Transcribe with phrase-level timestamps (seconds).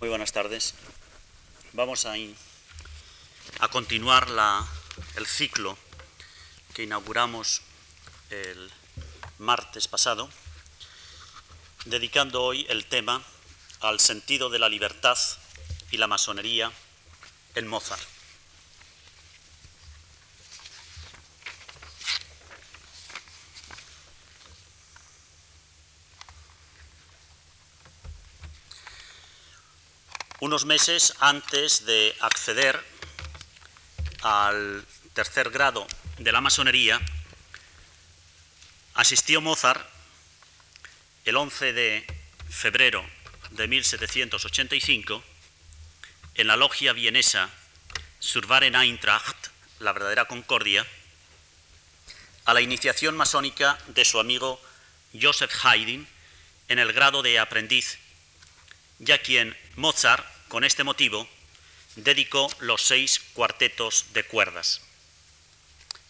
[0.00, 0.72] Muy buenas tardes.
[1.74, 2.14] Vamos a,
[3.58, 4.66] a continuar la,
[5.16, 5.76] el ciclo
[6.72, 7.60] que inauguramos
[8.30, 8.72] el
[9.36, 10.30] martes pasado,
[11.84, 13.22] dedicando hoy el tema
[13.80, 15.18] al sentido de la libertad
[15.90, 16.72] y la masonería
[17.54, 18.19] en Mozart.
[30.40, 32.82] Unos meses antes de acceder
[34.22, 36.98] al tercer grado de la masonería,
[38.94, 39.86] asistió Mozart
[41.26, 42.06] el 11 de
[42.48, 43.04] febrero
[43.50, 45.22] de 1785
[46.36, 47.50] en la logia vienesa
[48.18, 49.48] Survaren Eintracht,
[49.78, 50.86] la verdadera concordia,
[52.46, 54.58] a la iniciación masónica de su amigo
[55.20, 56.08] Joseph Haydn
[56.68, 57.98] en el grado de aprendiz,
[59.00, 61.28] ya quien Mozart, con este motivo,
[61.96, 64.82] dedicó los seis cuartetos de cuerdas.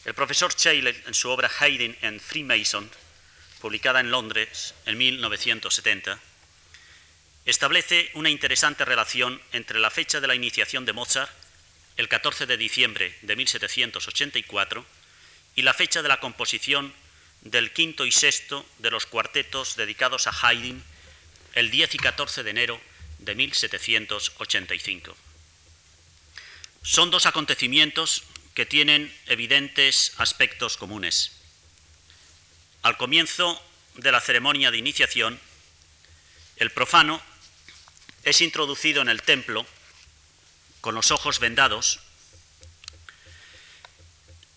[0.04, 2.90] El profesor Scheele, en su obra Haydn and Freemason,
[3.60, 6.18] publicada en Londres en 1970,
[7.44, 11.30] establece una interesante relación entre la fecha de la iniciación de Mozart,
[11.96, 14.84] el 14 de diciembre de 1784,
[15.56, 16.92] y la fecha de la composición
[17.42, 20.82] del quinto y sexto de los cuartetos dedicados a Haydn,
[21.54, 22.80] el 10 y 14 de enero
[23.18, 25.16] de 1785.
[26.82, 31.32] Son dos acontecimientos que tienen evidentes aspectos comunes.
[32.82, 33.62] Al comienzo
[33.96, 35.38] de la ceremonia de iniciación,
[36.56, 37.20] el profano
[38.24, 39.66] es introducido en el templo
[40.80, 42.00] con los ojos vendados,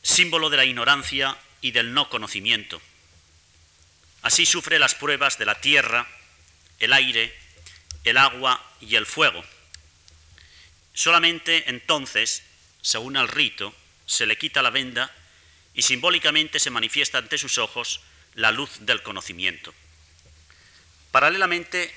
[0.02, 2.82] símbolo de la ignorancia y del no conocimiento.
[4.22, 6.08] Así sufre las pruebas de la tierra,
[6.84, 7.44] el aire
[8.04, 9.44] el agua y el fuego.
[10.94, 12.44] Solamente entonces,
[12.82, 13.74] según el rito,
[14.06, 15.12] se le quita la venda
[15.74, 18.02] y simbólicamente se manifiesta ante sus ojos
[18.36, 19.74] la luz del conocimiento.
[21.12, 21.94] Paralelamente,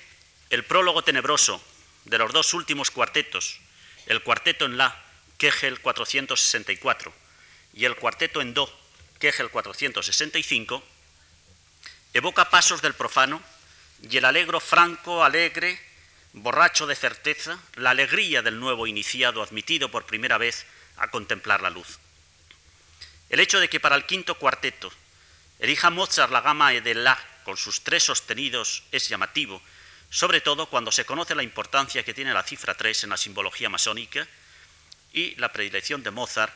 [0.50, 1.62] el prólogo tenebroso
[2.05, 3.59] de los dos últimos cuartetos,
[4.06, 5.03] el cuarteto en La,
[5.38, 7.12] Kegel 464,
[7.75, 8.72] y el cuarteto en Do,
[9.19, 10.82] Kegel 465,
[12.15, 13.43] evoca pasos del profano
[14.03, 15.81] y el alegro franco, alegre,
[16.33, 20.67] borracho de certeza, la alegría del nuevo iniciado admitido por primera vez
[20.99, 21.99] a contemplar la luz.
[23.29, 24.93] El hecho de que para el quinto cuarteto
[25.59, 29.62] elija Mozart la gama de La con sus tres sostenidos es llamativo,
[30.11, 33.69] sobre todo cuando se conoce la importancia que tiene la cifra 3 en la simbología
[33.69, 34.27] masónica
[35.12, 36.55] y la predilección de Mozart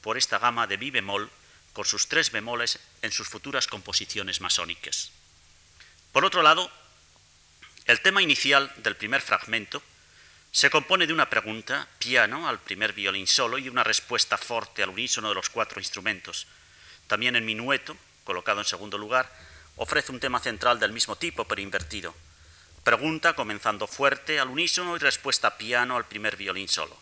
[0.00, 1.30] por esta gama de mi bemol
[1.72, 5.12] con sus tres bemoles en sus futuras composiciones masónicas.
[6.12, 6.70] Por otro lado,
[7.86, 9.82] el tema inicial del primer fragmento
[10.52, 14.88] se compone de una pregunta, piano al primer violín solo y una respuesta fuerte al
[14.88, 16.48] unísono de los cuatro instrumentos.
[17.06, 19.30] También en minueto, colocado en segundo lugar,
[19.76, 22.14] ofrece un tema central del mismo tipo pero invertido.
[22.82, 26.96] Pregunta comenzando fuerte al unísono y respuesta piano al primer violín solo.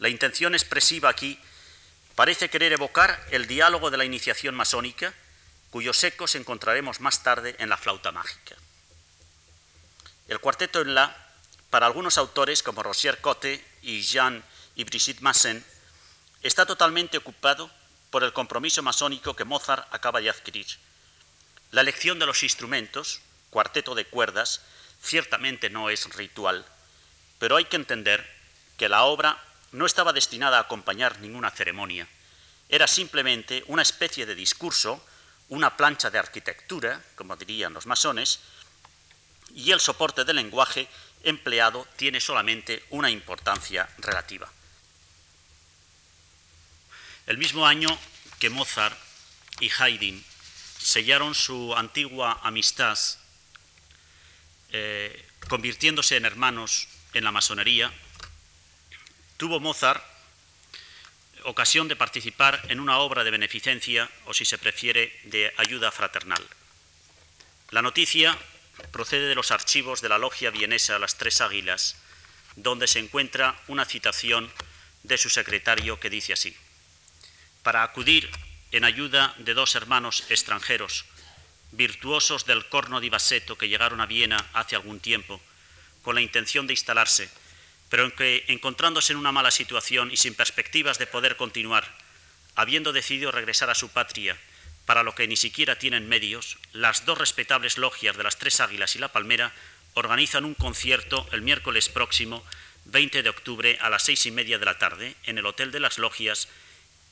[0.00, 1.38] La intención expresiva aquí
[2.16, 5.14] parece querer evocar el diálogo de la iniciación masónica,
[5.74, 8.54] cuyos ecos encontraremos más tarde en la flauta mágica.
[10.28, 11.16] El cuarteto en La,
[11.68, 14.44] para algunos autores como Rosier Cotte y Jean
[14.76, 15.64] y Brigitte Masson,
[16.44, 17.72] está totalmente ocupado
[18.10, 20.68] por el compromiso masónico que Mozart acaba de adquirir.
[21.72, 23.20] La elección de los instrumentos,
[23.50, 24.60] cuarteto de cuerdas,
[25.02, 26.64] ciertamente no es ritual,
[27.40, 28.24] pero hay que entender
[28.76, 29.42] que la obra
[29.72, 32.06] no estaba destinada a acompañar ninguna ceremonia.
[32.68, 35.04] Era simplemente una especie de discurso,
[35.48, 38.40] una plancha de arquitectura, como dirían los masones,
[39.54, 40.88] y el soporte del lenguaje
[41.22, 44.50] empleado tiene solamente una importancia relativa.
[47.26, 47.88] El mismo año
[48.38, 48.98] que Mozart
[49.60, 50.22] y Haydn
[50.78, 52.98] sellaron su antigua amistad,
[54.70, 57.92] eh, convirtiéndose en hermanos en la masonería,
[59.36, 60.13] tuvo Mozart
[61.44, 66.42] ocasión de participar en una obra de beneficencia, o si se prefiere, de ayuda fraternal.
[67.70, 68.36] La noticia
[68.92, 71.96] procede de los archivos de la logia vienesa Las Tres Águilas,
[72.56, 74.50] donde se encuentra una citación
[75.02, 76.56] de su secretario que dice así,
[77.62, 78.30] para acudir
[78.72, 81.04] en ayuda de dos hermanos extranjeros,
[81.72, 85.40] virtuosos del corno di bassetto que llegaron a Viena hace algún tiempo,
[86.02, 87.30] con la intención de instalarse,
[87.94, 91.86] pero que, encontrándose en una mala situación y sin perspectivas de poder continuar,
[92.56, 94.36] habiendo decidido regresar a su patria
[94.84, 98.96] para lo que ni siquiera tienen medios, las dos respetables logias de las Tres Águilas
[98.96, 99.52] y la Palmera
[99.92, 102.44] organizan un concierto el miércoles próximo,
[102.86, 105.78] 20 de octubre, a las seis y media de la tarde, en el Hotel de
[105.78, 106.48] las Logias,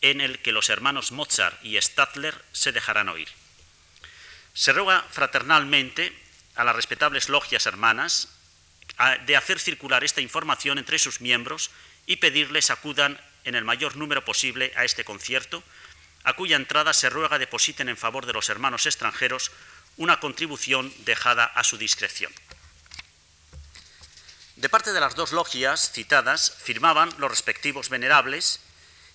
[0.01, 3.29] en el que los hermanos Mozart y Stadler se dejarán oír.
[4.53, 6.13] Se ruega fraternalmente
[6.57, 8.31] a las respetables logias hermanas
[9.27, 11.71] de hacer circular esta información entre sus miembros
[12.07, 15.63] y pedirles acudan en el mayor número posible a este concierto,
[16.25, 19.51] a cuya entrada se ruega depositen en favor de los hermanos extranjeros
[19.97, 22.33] una contribución dejada a su discreción.
[24.57, 28.61] De parte de las dos logias citadas firmaban los respectivos venerables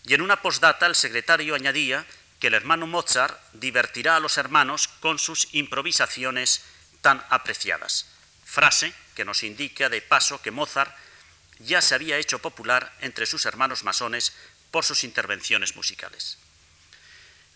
[0.06, 2.06] y en una postdata el secretario añadía
[2.40, 6.64] que el hermano Mozart divertirá a los hermanos con sus improvisaciones
[7.02, 8.17] tan apreciadas.
[8.48, 10.96] Frase que nos indica de paso que Mozart
[11.60, 14.34] ya se había hecho popular entre sus hermanos masones
[14.72, 16.38] por sus intervenciones musicales.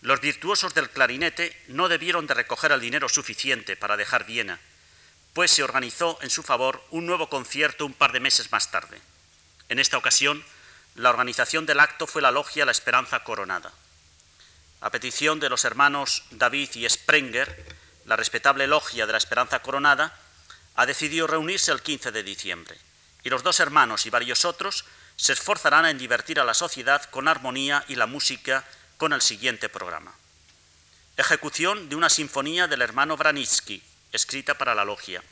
[0.02, 4.60] Los virtuosos del clarinete no debieron de recoger el dinero suficiente para dejar Viena,
[5.32, 9.00] pues se organizó en su favor un nuevo concierto un par de meses más tarde.
[9.70, 10.44] En esta ocasión,
[10.94, 13.72] la organización del acto fue la logia La Esperanza Coronada.
[14.82, 17.64] A petición de los hermanos David y Sprenger,
[18.04, 20.18] la respetable logia de la Esperanza Coronada
[20.74, 22.76] ha decidido reunirse el 15 de diciembre,
[23.24, 24.84] y los dos hermanos y varios otros
[25.16, 28.64] se esforzarán en divertir a la sociedad con armonía y la música
[28.96, 30.14] con el siguiente programa.
[31.16, 33.82] Ejecución de una sinfonía del hermano Branitsky,
[34.12, 35.22] escrita para la logia.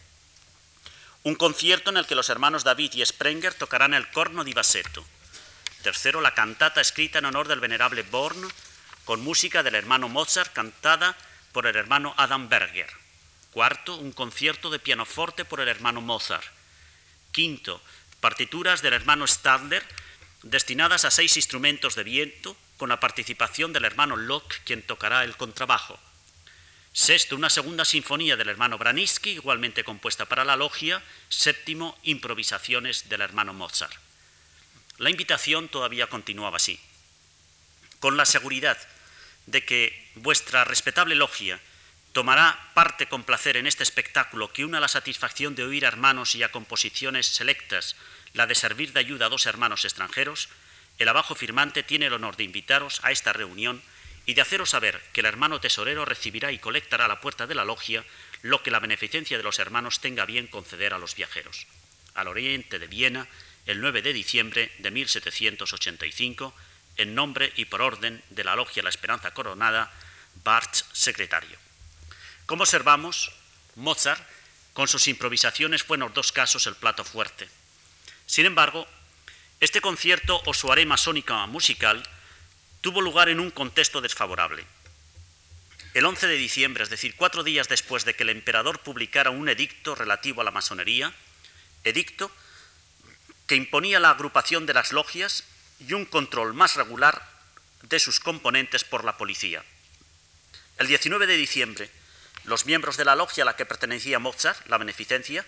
[1.22, 5.04] Un concierto en el que los hermanos David y Sprenger tocarán el corno di bassetto.
[5.82, 8.48] Tercero, la cantata escrita en honor del venerable Born,
[9.04, 11.16] con música del hermano Mozart, cantada
[11.52, 12.99] por el hermano Adam Berger.
[13.52, 16.46] Cuarto, un concierto de pianoforte por el hermano Mozart.
[17.32, 17.82] Quinto,
[18.20, 19.84] partituras del hermano Stadler,
[20.42, 25.36] destinadas a seis instrumentos de viento, con la participación del hermano Locke, quien tocará el
[25.36, 25.98] contrabajo.
[26.92, 31.02] Sexto, una segunda sinfonía del hermano Braniski, igualmente compuesta para la logia.
[31.28, 33.94] Séptimo, improvisaciones del hermano Mozart.
[34.98, 36.80] La invitación todavía continuaba así.
[38.00, 38.78] Con la seguridad
[39.46, 41.60] de que vuestra respetable logia
[42.12, 46.34] tomará parte con placer en este espectáculo que una la satisfacción de oír a hermanos
[46.34, 47.96] y a composiciones selectas,
[48.32, 50.48] la de servir de ayuda a dos hermanos extranjeros,
[50.98, 53.82] el abajo firmante tiene el honor de invitaros a esta reunión
[54.26, 57.54] y de haceros saber que el hermano tesorero recibirá y colectará a la puerta de
[57.54, 58.04] la logia
[58.42, 61.66] lo que la beneficencia de los hermanos tenga bien conceder a los viajeros.
[62.14, 63.28] Al oriente de Viena,
[63.66, 66.54] el 9 de diciembre de 1785,
[66.96, 69.90] en nombre y por orden de la logia La Esperanza Coronada,
[70.44, 71.69] Bartz, secretario.
[72.50, 73.30] Como observamos,
[73.76, 74.20] Mozart,
[74.72, 77.48] con sus improvisaciones, fue en los dos casos el plato fuerte.
[78.26, 78.88] Sin embargo,
[79.60, 82.02] este concierto o su arema masónica musical
[82.80, 84.66] tuvo lugar en un contexto desfavorable.
[85.94, 89.48] El 11 de diciembre, es decir, cuatro días después de que el emperador publicara un
[89.48, 91.14] edicto relativo a la masonería,
[91.84, 92.32] edicto
[93.46, 95.44] que imponía la agrupación de las logias
[95.78, 97.24] y un control más regular
[97.82, 99.62] de sus componentes por la policía.
[100.78, 101.99] El 19 de diciembre,
[102.44, 105.44] los miembros de la logia a la que pertenecía Mozart, la Beneficencia,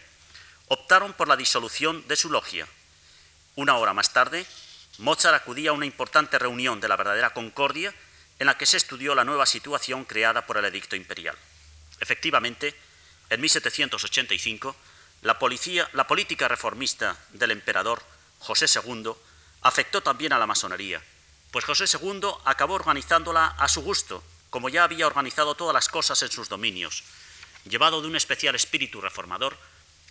[0.68, 2.66] optaron por la disolución de su logia,
[3.54, 4.46] una hora más tarde,
[4.98, 7.94] Mozart acudía a una importante reunión de la verdadera concordia
[8.38, 11.36] en la que se estudió la nueva situación creada por el edicto imperial.
[12.00, 12.74] Efectivamente,
[13.28, 14.76] en 1785,
[15.22, 15.38] la,
[15.92, 18.02] la política reformista del emperador
[18.40, 19.12] José II
[19.62, 21.02] afectó también a la masonería,
[21.50, 26.22] pues José II acabó organizándola a su gusto, como ya había organizado todas las cosas
[26.22, 27.02] en sus dominios,
[27.68, 29.58] llevado de un especial espíritu reformador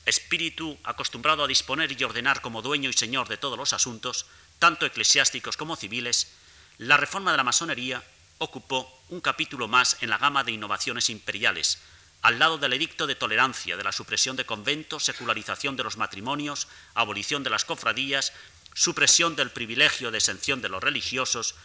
[0.05, 4.25] espíritu acostumbrado a disponer y ordenar como dueño y señor de todos los asuntos,
[4.59, 6.33] tanto eclesiásticos como civiles,
[6.77, 8.03] la reforma de la masonería
[8.39, 11.79] ocupó un capítulo más en la gama de innovaciones imperiales,
[12.23, 16.67] al lado del edicto de tolerancia, de la supresión de conventos, secularización de los matrimonios,
[16.93, 18.33] abolición de las cofradías,
[18.73, 21.55] supresión del privilegio de exención de los religiosos,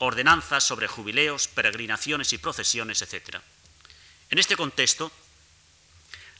[0.00, 3.36] ordenanzas sobre jubileos, peregrinaciones y procesiones, etc.
[4.30, 5.12] En este contexto,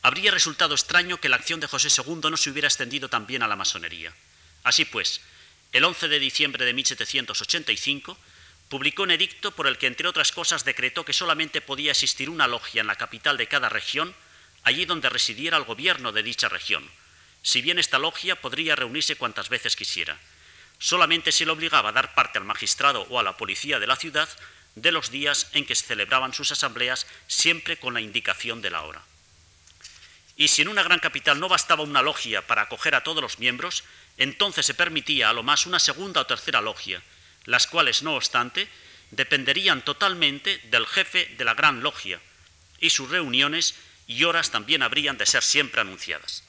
[0.03, 3.49] Habría resultado extraño que la acción de José II no se hubiera extendido también a
[3.49, 4.15] la masonería.
[4.63, 5.21] Así pues,
[5.73, 8.17] el 11 de diciembre de 1785,
[8.71, 12.49] publicó un edicto por el que, entre otras cosas, decretó que solamente podía existir una
[12.49, 14.15] logia en la capital de cada región,
[14.63, 16.89] allí donde residiera el gobierno de dicha región,
[17.43, 20.19] si bien esta logia podría reunirse cuantas veces quisiera.
[20.81, 23.97] Solamente se le obligaba a dar parte al magistrado o a la policía de la
[23.97, 24.29] ciudad
[24.75, 28.83] de los días en que se celebraban sus asambleas, siempre con la indicación de la
[28.83, 29.03] hora.
[30.37, 33.39] Y si en una gran capital no bastaba una logia para acoger a todos los
[33.39, 33.85] miembros,
[34.17, 37.03] entonces se permitía a lo más una segunda o tercera logia,
[37.45, 38.67] las cuales, no obstante,
[39.11, 42.21] dependerían totalmente del jefe de la gran logia,
[42.81, 43.75] y sus reuniones
[44.07, 46.43] y horas también habrían de ser siempre anunciadas.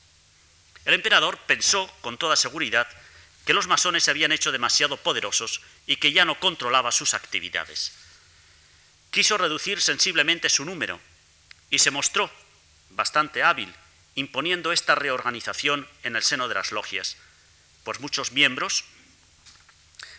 [0.86, 2.88] El emperador pensó con toda seguridad
[3.46, 7.92] que los masones se habían hecho demasiado poderosos y que ya no controlaba sus actividades.
[9.10, 11.00] Quiso reducir sensiblemente su número
[11.70, 12.32] y se mostró
[12.92, 13.74] bastante hábil
[14.16, 17.18] imponiendo esta reorganización en el seno de las logias,
[17.84, 18.84] pues muchos miembros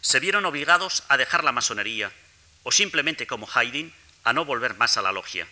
[0.01, 2.13] se vieron obligados a dejar la masonería
[2.65, 3.93] o simplemente como Haydn
[4.25, 5.47] a no volver más a la logia.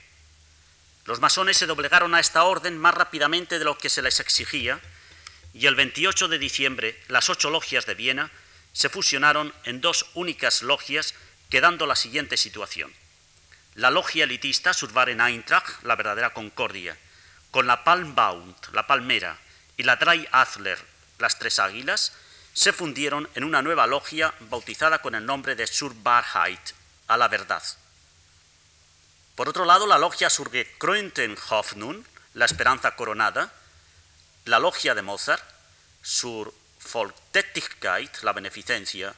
[1.05, 4.81] Los masones se doblegaron a esta orden más rápidamente de lo que se les exigía
[5.53, 8.31] y el 28 de diciembre las ocho logias de Viena
[8.73, 11.15] se fusionaron en dos únicas logias,
[11.49, 12.93] quedando la siguiente situación.
[13.75, 16.97] La logia elitista, Survaren Eintracht, la verdadera concordia,
[17.51, 19.39] con la Palmbaum, la palmera,
[19.77, 20.79] y la Drei Adler,
[21.19, 22.13] las tres águilas,
[22.53, 27.63] se fundieron en una nueva logia bautizada con el nombre de Sur a la verdad.
[29.35, 32.05] Por otro lado, la logia Surgekrönten Hoffnung,
[32.35, 33.53] la esperanza coronada,
[34.45, 35.45] la logia de Mozart,
[36.03, 36.55] Sur
[36.93, 39.15] Volktätigkeit, la beneficencia,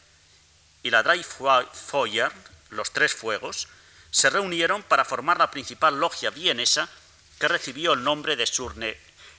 [0.82, 2.32] y la Drei Feuer,
[2.70, 3.68] los tres fuegos,
[4.10, 6.88] se reunieron para formar la principal logia vienesa
[7.38, 8.96] que recibió el nombre de Surne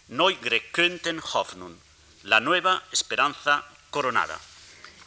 [0.08, 1.78] Neugekrönten Hoffnung,
[2.24, 4.40] la nueva esperanza coronada,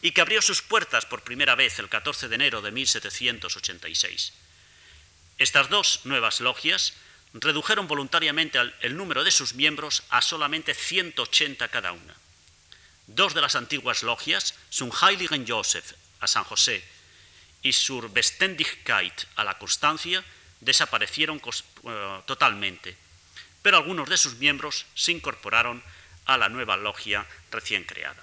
[0.02, 4.32] y que abrió sus puertas por primera vez el 14 de enero de 1786.
[5.38, 6.94] Estas dos nuevas logias
[7.40, 12.14] redujeron voluntariamente el número de sus miembros a solamente 180 cada una.
[13.06, 16.82] Dos de las antiguas logias, Sun Heiligen Joseph a San José
[17.62, 20.24] y Sur Beständigkeit a la Constancia,
[20.60, 22.96] desaparecieron eh, totalmente,
[23.62, 25.82] pero algunos de sus miembros se incorporaron
[26.24, 28.22] a la nueva logia recién creada.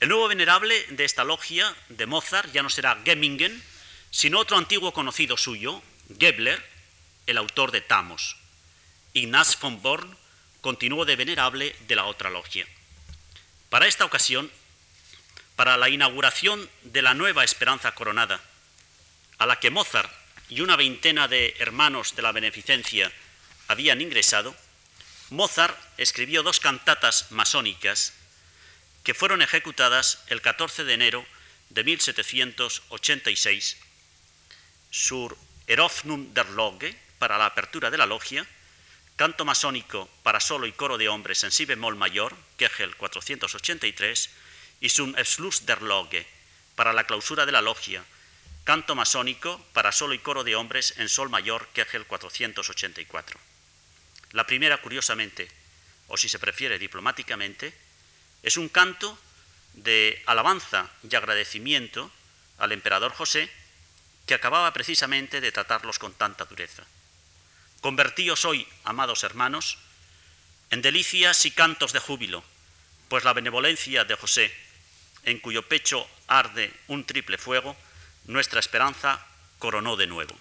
[0.00, 3.62] El nuevo venerable de esta logia de Mozart ya no será Gemmingen,
[4.10, 5.82] sino otro antiguo conocido suyo,
[6.18, 6.75] Gebler,
[7.26, 8.36] el autor de Tamos.
[9.12, 10.16] Ignaz von Born
[10.60, 12.66] continuó de venerable de la otra logia.
[13.70, 14.50] Para esta ocasión,
[15.56, 18.40] para la inauguración de la nueva Esperanza Coronada,
[19.38, 20.12] a la que Mozart
[20.48, 23.10] y una veintena de hermanos de la beneficencia
[23.68, 24.56] habían ingresado,
[25.30, 28.12] Mozart escribió dos cantatas masónicas
[29.02, 31.26] que fueron ejecutadas el 14 de enero
[31.70, 33.76] de 1786
[34.90, 38.46] sur Eröffnung der Loge, para la apertura de la logia,
[39.16, 44.30] canto masónico para solo y coro de hombres en si bemol mayor, Kegel 483,
[44.80, 46.26] y zum Schluss der Loge,
[46.74, 48.04] para la clausura de la logia,
[48.64, 53.40] canto masónico para solo y coro de hombres en sol mayor, Kegel 484.
[54.32, 55.48] La primera, curiosamente,
[56.08, 57.72] o si se prefiere diplomáticamente,
[58.42, 59.18] es un canto
[59.74, 62.10] de alabanza y agradecimiento
[62.58, 63.50] al emperador José,
[64.26, 66.84] que acababa precisamente de tratarlos con tanta dureza.
[67.86, 69.78] Convertíos hoy, amados hermanos,
[70.70, 72.42] en delicias y cantos de júbilo,
[73.06, 74.52] pues la benevolencia de José,
[75.22, 77.76] en cuyo pecho arde un triple fuego,
[78.24, 79.24] nuestra esperanza
[79.60, 80.36] coronó de nuevo.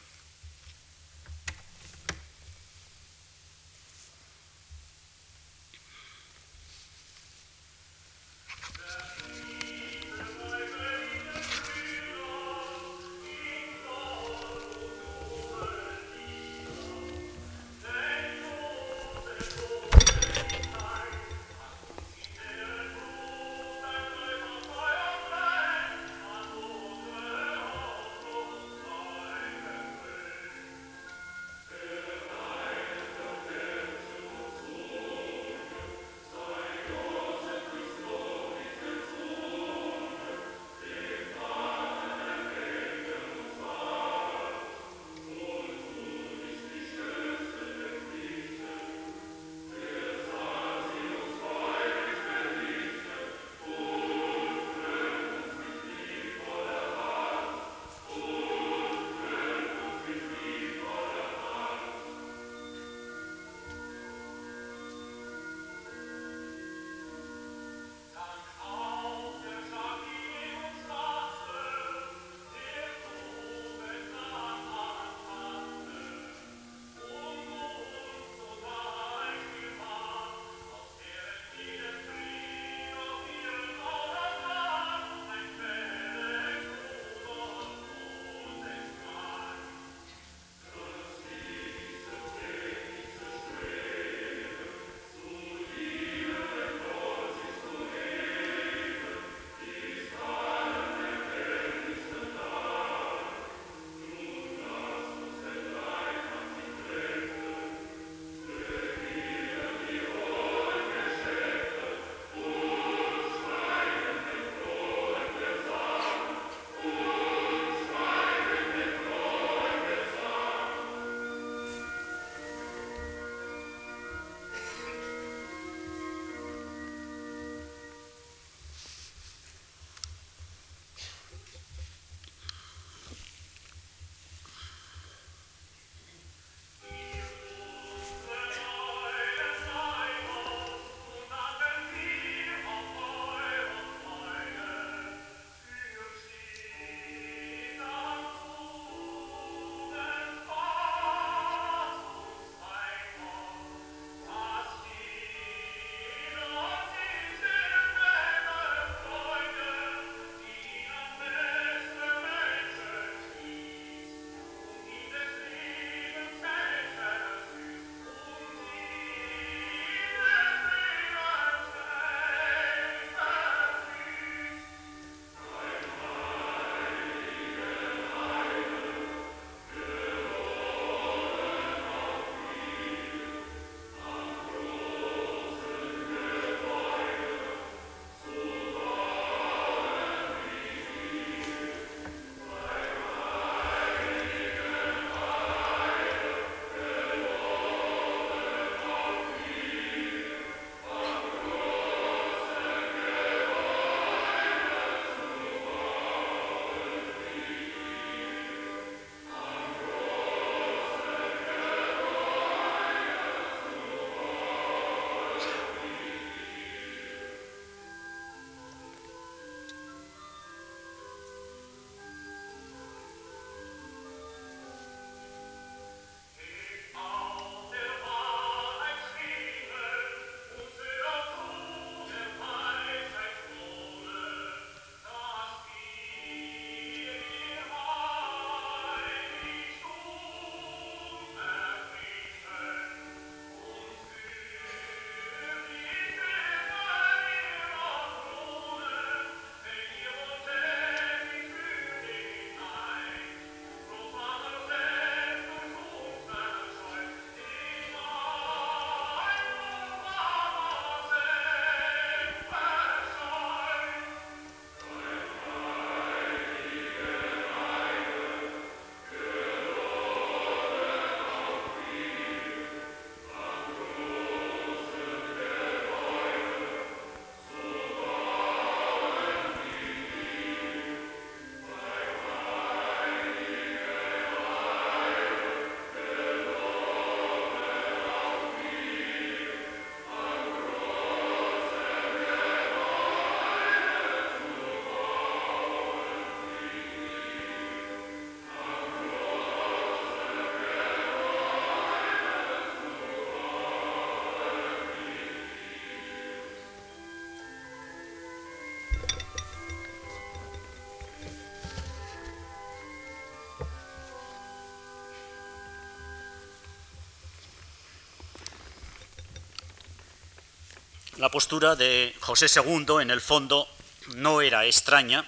[321.17, 323.69] La postura de José II, en el fondo,
[324.15, 325.25] no era extraña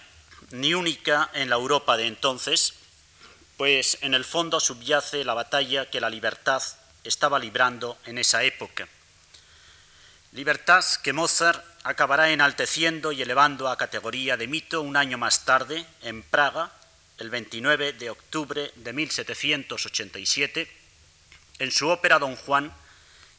[0.51, 2.73] ni única en la Europa de entonces,
[3.55, 6.61] pues en el fondo subyace la batalla que la libertad
[7.05, 8.89] estaba librando en esa época.
[10.33, 15.85] Libertad que Mozart acabará enalteciendo y elevando a categoría de mito un año más tarde,
[16.01, 16.69] en Praga,
[17.17, 20.69] el 29 de octubre de 1787,
[21.59, 22.73] en su ópera Don Juan,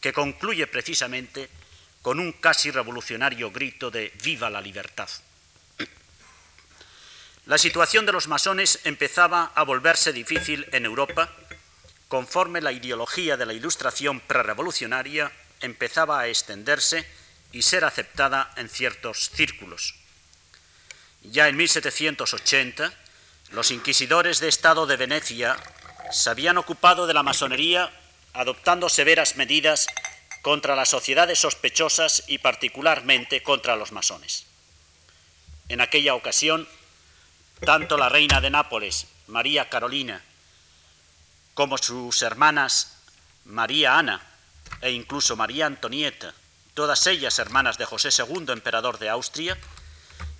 [0.00, 1.50] que concluye precisamente
[2.02, 5.08] con un casi revolucionario grito de Viva la libertad.
[7.46, 11.32] La situación de los masones empezaba a volverse difícil en Europa
[12.08, 17.06] conforme la ideología de la Ilustración prerevolucionaria empezaba a extenderse
[17.52, 19.94] y ser aceptada en ciertos círculos.
[21.22, 22.92] Ya en 1780,
[23.50, 25.56] los inquisidores de Estado de Venecia
[26.10, 27.92] se habían ocupado de la masonería
[28.34, 29.86] adoptando severas medidas
[30.42, 34.46] contra las sociedades sospechosas y particularmente contra los masones.
[35.68, 36.68] En aquella ocasión,
[37.64, 40.22] tanto la reina de Nápoles, María Carolina,
[41.54, 42.98] como sus hermanas
[43.44, 44.22] María Ana
[44.80, 46.34] e incluso María Antonieta,
[46.74, 49.58] todas ellas hermanas de José II, emperador de Austria,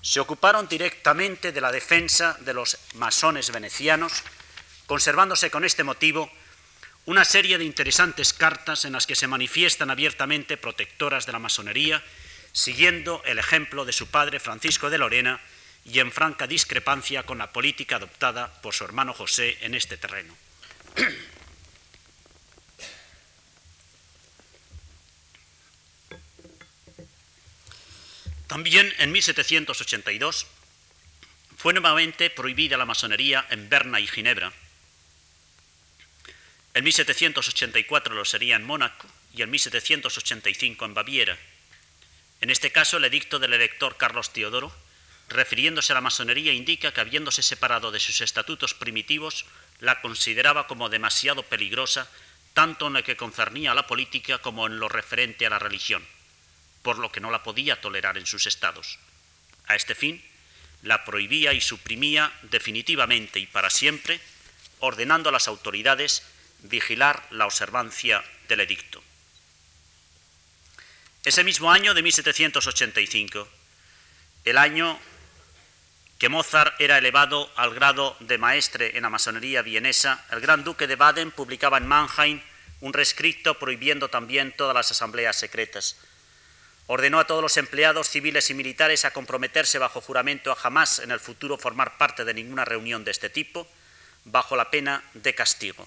[0.00, 4.12] se ocuparon directamente de la defensa de los masones venecianos,
[4.86, 6.30] conservándose con este motivo
[7.08, 12.04] una serie de interesantes cartas en las que se manifiestan abiertamente protectoras de la masonería,
[12.52, 15.40] siguiendo el ejemplo de su padre Francisco de Lorena
[15.86, 20.36] y en franca discrepancia con la política adoptada por su hermano José en este terreno.
[28.48, 30.46] También en 1782
[31.56, 34.52] fue nuevamente prohibida la masonería en Berna y Ginebra.
[36.78, 41.36] En 1784 lo sería en Mónaco y en 1785 en Baviera.
[42.40, 44.72] En este caso, el edicto del elector Carlos Teodoro,
[45.28, 49.44] refiriéndose a la masonería, indica que habiéndose separado de sus estatutos primitivos,
[49.80, 52.08] la consideraba como demasiado peligrosa,
[52.54, 56.06] tanto en lo que concernía a la política como en lo referente a la religión
[56.82, 59.00] por lo que no la podía tolerar en sus estados.
[59.66, 60.24] A este fin,
[60.82, 64.20] la prohibía y suprimía definitivamente y para siempre,
[64.78, 66.22] ordenando a las autoridades
[66.62, 69.02] vigilar la observancia del edicto.
[71.24, 73.48] Ese mismo año de 1785,
[74.44, 74.98] el año
[76.18, 80.86] que Mozart era elevado al grado de maestre en la masonería vienesa, el gran duque
[80.86, 82.40] de Baden publicaba en Mannheim
[82.80, 85.96] un rescripto prohibiendo también todas las asambleas secretas
[86.88, 91.10] ordenó a todos los empleados civiles y militares a comprometerse bajo juramento a jamás en
[91.10, 93.68] el futuro formar parte de ninguna reunión de este tipo,
[94.24, 95.86] bajo la pena de castigo.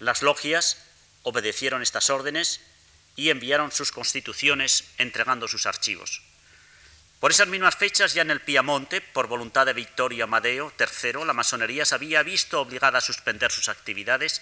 [0.00, 0.78] Las logias
[1.22, 2.60] obedecieron estas órdenes
[3.16, 6.22] y enviaron sus constituciones entregando sus archivos.
[7.20, 11.34] Por esas mismas fechas, ya en el Piamonte, por voluntad de Victorio Amadeo III, la
[11.34, 14.40] masonería se había visto obligada a suspender sus actividades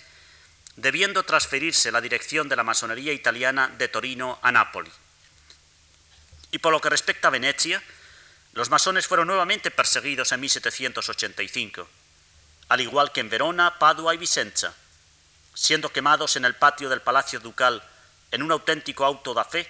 [0.76, 4.92] debiendo transferirse la dirección de la masonería italiana de Torino a Nápoli.
[6.52, 7.82] Y por lo que respecta a Venecia,
[8.52, 11.88] los masones fueron nuevamente perseguidos en 1785,
[12.68, 14.72] al igual que en Verona, Padua y Vicenza,
[15.58, 17.82] siendo quemados en el patio del Palacio Ducal
[18.30, 19.66] en un auténtico auto da fe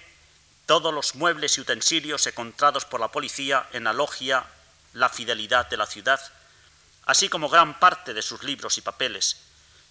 [0.67, 4.45] todos los muebles y utensilios encontrados por la policía en la logia
[4.93, 6.21] La Fidelidad de la ciudad,
[7.07, 9.37] así como gran parte de sus libros y papeles,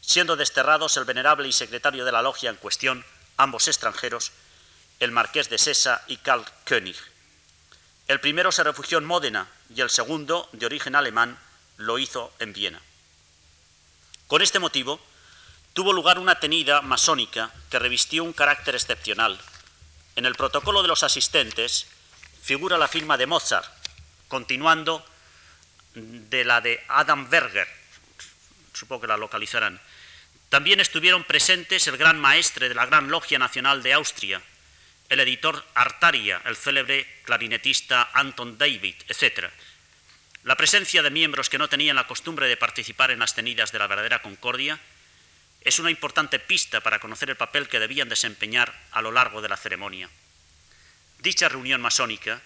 [0.01, 3.05] siendo desterrados el venerable y secretario de la logia en cuestión,
[3.37, 4.31] ambos extranjeros,
[5.01, 6.97] el marqués de Sesa y Karl König.
[8.07, 11.37] El primero se refugió en Módena y el segundo, de origen alemán,
[11.77, 12.81] lo hizo en Viena.
[14.29, 15.01] Con este motivo,
[15.79, 19.38] tuvo lugar una tenida masónica que revistió un carácter excepcional.
[20.17, 21.87] En el protocolo de los asistentes
[22.43, 23.73] figura la firma de Mozart,
[24.27, 25.07] continuando
[25.95, 27.69] de la de Adam Berger,
[28.75, 29.81] supongo que la localizarán,
[30.49, 34.43] también estuvieron presentes el gran maestre de la Gran Logia Nacional de Austria,
[35.09, 39.49] el editor Artaria, el célebre clarinetista Anton David, etc.
[40.43, 43.79] La presencia de miembros que no tenían la costumbre de participar en las tenidas de
[43.79, 44.81] la verdadera concordia
[45.62, 49.49] es una importante pista para conocer el papel que debían desempeñar a lo largo de
[49.49, 50.09] la ceremonia.
[51.18, 52.40] Dicha reunión masónica,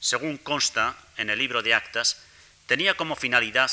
[0.00, 2.22] según consta en el libro de actas,
[2.66, 3.70] tenía como finalidad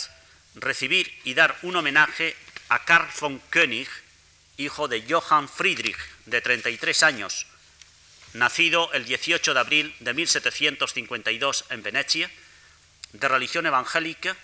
[0.55, 2.35] recibir y dar un homenaje
[2.69, 3.87] a Karl von König,
[4.57, 7.45] hijo de Johann Friedrich, de 33 años,
[8.33, 12.31] nacido el 18 de abril de 1752 en Venecia,
[13.13, 14.35] de religión evangélica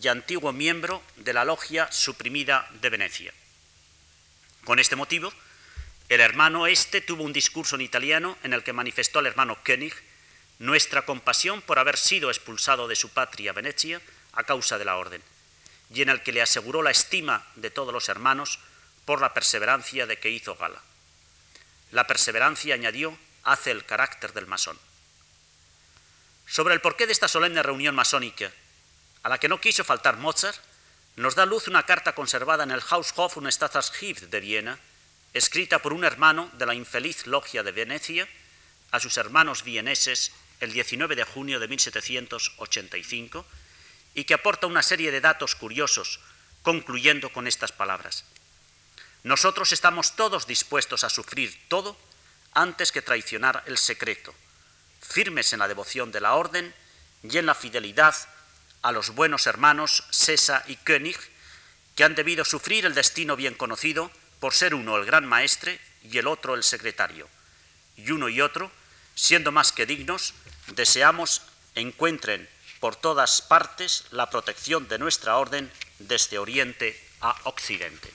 [0.00, 3.32] y antiguo miembro de la logia suprimida de Venecia.
[4.68, 5.32] Con este motivo,
[6.10, 9.94] El hermano este tuvo un discurso en italiano en el que manifestó al hermano König
[10.58, 14.02] nuestra compasión por haber sido expulsado de su patria Venecia
[14.34, 15.22] a causa de la orden,
[15.94, 18.58] y en el que le aseguró la estima de todos los hermanos
[19.06, 20.82] por la perseverancia de que hizo gala.
[21.90, 24.78] La perseverancia, añadió, hace el carácter del masón.
[26.46, 28.52] Sobre el porqué de esta solemne reunión masónica,
[29.22, 30.60] a la que no quiso faltar Mozart,
[31.18, 34.78] nos da luz una carta conservada en el Haushof und Staatsarchiv de Viena,
[35.34, 38.28] escrita por un hermano de la infeliz logia de Venecia
[38.92, 43.44] a sus hermanos vieneses el 19 de junio de 1785
[44.14, 46.20] y que aporta una serie de datos curiosos,
[46.62, 48.24] concluyendo con estas palabras.
[49.24, 51.98] Nosotros estamos todos dispuestos a sufrir todo
[52.54, 54.32] antes que traicionar el secreto,
[55.02, 56.72] firmes en la devoción de la orden
[57.24, 58.14] y en la fidelidad
[58.82, 61.18] a los buenos hermanos Sesa y König,
[61.96, 64.10] que han debido sufrir el destino bien conocido
[64.40, 67.28] por ser uno el gran maestre y el otro el secretario.
[67.96, 68.70] Y uno y otro,
[69.14, 70.34] siendo más que dignos,
[70.68, 71.42] deseamos
[71.74, 72.48] encuentren
[72.80, 78.12] por todas partes la protección de nuestra orden desde Oriente a Occidente.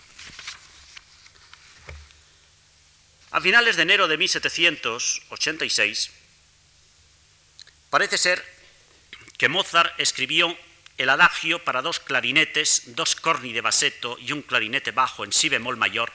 [3.32, 6.12] A finales de enero de 1786,
[7.90, 8.53] parece ser
[9.38, 10.56] que Mozart escribió
[10.98, 15.50] el adagio para dos clarinetes, dos corni de baseto y un clarinete bajo en si
[15.50, 16.12] bemol mayor,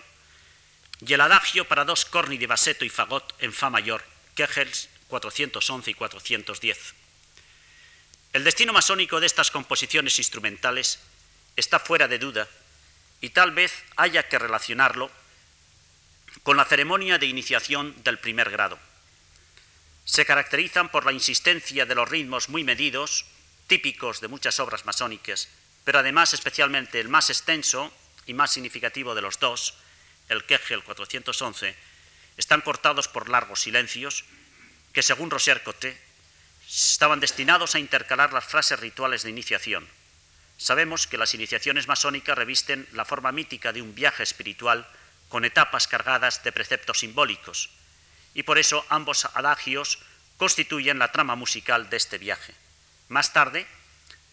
[1.04, 4.04] y el adagio para dos corni de baseto y fagot en fa mayor,
[4.34, 6.94] Kegels 411 y 410.
[8.32, 11.00] El destino masónico de estas composiciones instrumentales
[11.56, 12.48] está fuera de duda
[13.20, 15.10] y tal vez haya que relacionarlo
[16.42, 18.78] con la ceremonia de iniciación del primer grado.
[20.18, 23.24] Se caracterizan por la insistencia de los ritmos muy medidos,
[23.68, 25.48] típicos de muchas obras masónicas,
[25.84, 27.94] pero además especialmente el más extenso
[28.26, 29.74] y más significativo de los dos,
[30.28, 31.72] el Kegel 411,
[32.36, 34.24] están cortados por largos silencios
[34.92, 35.96] que, según Roger Coté,
[36.66, 39.86] estaban destinados a intercalar las frases rituales de iniciación.
[40.56, 44.84] Sabemos que las iniciaciones masónicas revisten la forma mítica de un viaje espiritual
[45.28, 47.70] con etapas cargadas de preceptos simbólicos,
[48.34, 49.98] y por eso ambos adagios
[50.36, 52.54] constituyen la trama musical de este viaje.
[53.08, 53.66] Más tarde,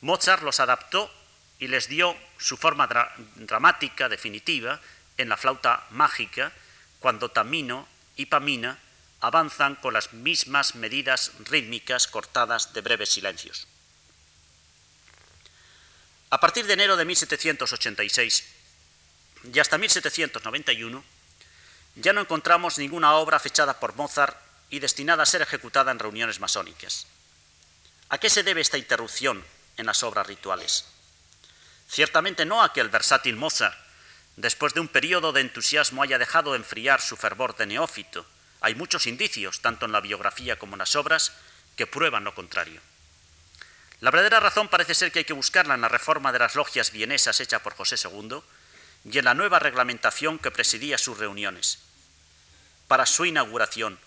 [0.01, 1.11] Mozart los adaptó
[1.59, 2.87] y les dio su forma
[3.35, 4.81] dramática definitiva
[5.17, 6.51] en la flauta mágica,
[6.99, 8.77] cuando Tamino y Pamina
[9.21, 13.67] avanzan con las mismas medidas rítmicas cortadas de breves silencios.
[16.29, 18.45] A partir de enero de 1786,
[19.53, 21.03] y hasta 1791
[21.95, 24.37] ya no encontramos ninguna obra fechada por Mozart
[24.69, 27.07] y destinada a ser ejecutada en reuniones masónicas.
[28.09, 29.43] ¿A qué se debe esta interrupción
[29.77, 30.85] en las obras rituales?
[31.87, 33.77] Ciertamente no a que el versátil Mozart,
[34.35, 38.25] después de un periodo de entusiasmo, haya dejado enfriar su fervor de neófito.
[38.61, 41.31] Hay muchos indicios, tanto en la biografía como en las obras,
[41.75, 42.81] que prueban lo contrario.
[44.01, 46.91] La verdadera razón parece ser que hay que buscarla en la reforma de las logias
[46.91, 48.41] vienesas hecha por José II,
[49.09, 51.79] y en la nueva reglamentación que presidía sus reuniones.
[52.87, 53.99] Para su inauguración,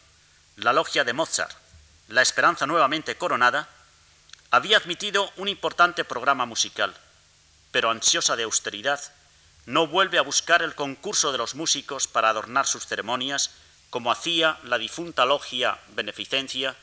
[0.56, 1.56] la logia de Mozart,
[2.08, 3.68] la esperanza nuevamente coronada,
[4.50, 6.96] había admitido un importante programa musical,
[7.70, 9.00] pero ansiosa de austeridad,
[9.66, 13.50] no vuelve a buscar el concurso de los músicos para adornar sus ceremonias
[13.90, 16.74] como hacía la difunta logia Beneficencia,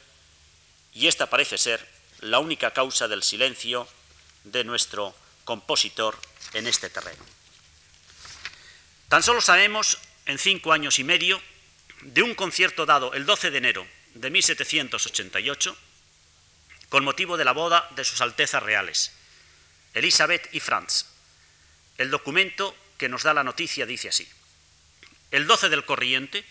[0.94, 1.88] y esta parece ser
[2.20, 3.88] la única causa del silencio
[4.44, 6.18] de nuestro compositor
[6.54, 7.35] en este terreno.
[9.10, 11.42] Tan solo sabemos, en cinco años y medio,
[12.02, 15.78] de un concierto dado el 12 de enero de 1788,
[16.90, 19.12] con motivo de la boda de sus Altezas Reales,
[19.94, 21.06] Elizabeth y Franz.
[21.98, 24.28] El documento que nos da la noticia dice así.
[25.32, 26.46] El 12 del corriente,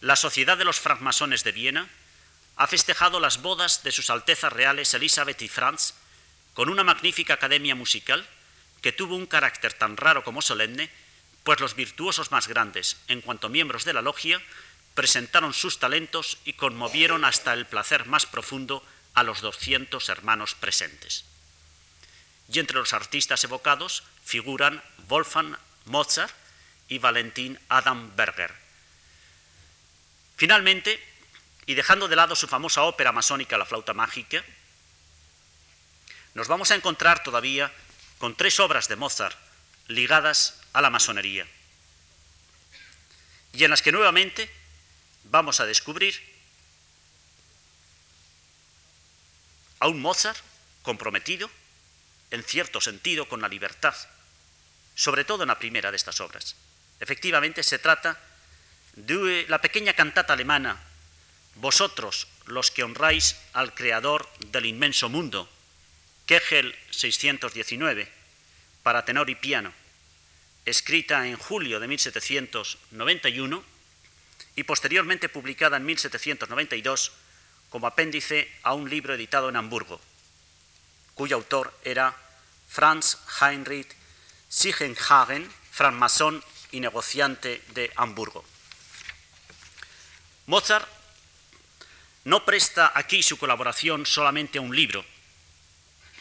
[0.00, 1.88] la Sociedad de los Francmasones de Viena
[2.56, 5.94] ha festejado las bodas de sus Altezas Reales Elizabeth y Franz
[6.54, 8.26] con una magnífica academia musical
[8.82, 10.90] que tuvo un carácter tan raro como solemne
[11.48, 14.38] pues los virtuosos más grandes, en cuanto miembros de la logia,
[14.92, 18.84] presentaron sus talentos y conmovieron hasta el placer más profundo
[19.14, 21.24] a los 200 hermanos presentes.
[22.52, 25.56] Y entre los artistas evocados figuran Wolfgang
[25.86, 26.34] Mozart
[26.86, 28.54] y Valentin Adam Berger.
[30.36, 31.02] Finalmente,
[31.64, 34.44] y dejando de lado su famosa ópera masónica La flauta mágica,
[36.34, 37.72] nos vamos a encontrar todavía
[38.18, 39.38] con tres obras de Mozart
[39.86, 41.46] ligadas a la masonería,
[43.52, 44.50] y en las que nuevamente
[45.24, 46.20] vamos a descubrir
[49.80, 50.38] a un Mozart
[50.82, 51.50] comprometido,
[52.30, 53.94] en cierto sentido, con la libertad,
[54.94, 56.56] sobre todo en la primera de estas obras.
[57.00, 58.18] Efectivamente, se trata
[58.94, 60.80] de la pequeña cantata alemana,
[61.54, 65.48] vosotros los que honráis al Creador del inmenso mundo,
[66.26, 68.10] Kegel 619,
[68.82, 69.72] para tenor y piano,
[70.68, 73.64] escrita en julio de 1791
[74.56, 77.12] y posteriormente publicada en 1792
[77.70, 80.00] como apéndice a un libro editado en Hamburgo,
[81.14, 82.16] cuyo autor era
[82.68, 83.94] Franz Heinrich
[84.48, 88.44] Sigenhagen, francmasón y negociante de Hamburgo.
[90.46, 90.88] Mozart
[92.24, 95.04] no presta aquí su colaboración solamente a un libro,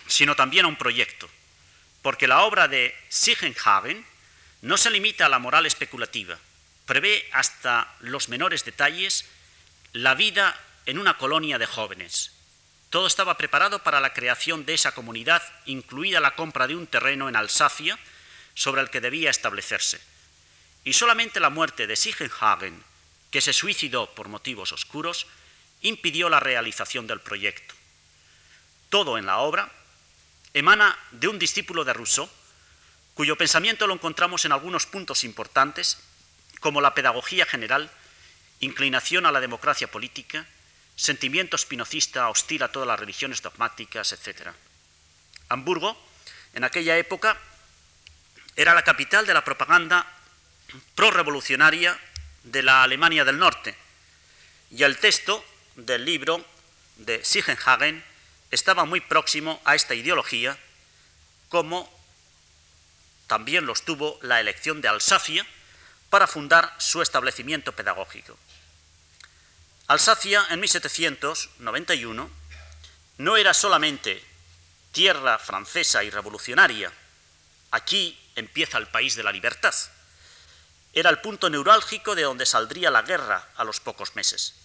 [0.08, 1.30] sino también a un proyecto,
[2.02, 4.06] porque la obra de Sigenhagen
[4.62, 6.38] no se limita a la moral especulativa,
[6.86, 9.26] prevé hasta los menores detalles
[9.94, 12.32] la vida en una colonia de jóvenes.
[12.90, 17.28] Todo estaba preparado para la creación de esa comunidad, incluida la compra de un terreno
[17.28, 18.00] en Alsacia
[18.54, 20.00] sobre el que debía establecerse.
[20.86, 22.82] Y solamente la muerte de Sigenhagen,
[23.30, 25.28] que se suicidó por motivos oscuros,
[25.82, 27.76] impidió la realización del proyecto.
[28.90, 29.70] Todo en la obra
[30.54, 32.30] emana de un discípulo de Rousseau,
[33.18, 35.98] cuyo pensamiento lo encontramos en algunos puntos importantes,
[36.60, 37.90] como la pedagogía general,
[38.60, 40.46] inclinación a la democracia política,
[40.96, 44.50] sentimiento espinocista hostil a todas las religiones dogmáticas, etc.
[45.50, 45.98] Hamburgo,
[46.54, 47.40] en aquella época,
[48.56, 50.06] era la capital de la propaganda
[50.94, 52.00] pro-revolucionaria
[52.44, 53.76] de la Alemania del Norte,
[54.70, 55.44] y el texto
[55.76, 56.46] del libro
[56.98, 58.04] de Sigenhagen
[58.52, 60.56] estaba muy próximo a esta ideología,
[61.50, 61.97] como
[63.28, 65.46] también lo estuvo la elección de Alsacia
[66.10, 68.38] para fundar su establecimiento pedagógico.
[69.88, 72.30] Alsacia en 1791
[73.20, 74.24] no era solamente
[74.92, 76.92] tierra francesa y revolucionaria,
[77.72, 79.74] aquí empieza el país de la libertad,
[80.94, 84.56] era el punto neurálgico de donde saldría la guerra a los pocos meses.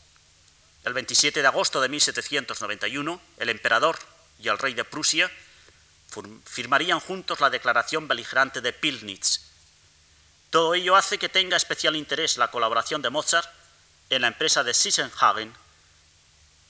[0.85, 3.99] El 27 de agosto de 1791, el emperador
[4.39, 5.31] y el rey de Prusia
[6.45, 9.41] firmarían juntos la declaración beligerante de Pilnitz.
[10.51, 13.49] Todo ello hace que tenga especial interés la colaboración de Mozart
[14.11, 15.55] en la empresa de Sissenhagen